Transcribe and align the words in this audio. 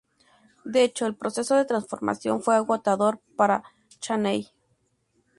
De 0.65 0.83
hecho, 0.83 1.05
el 1.05 1.13
proceso 1.13 1.53
de 1.55 1.63
transformación 1.65 2.41
fue 2.41 2.55
agotador 2.55 3.19
para 3.35 3.61
Chaney. 3.99 4.49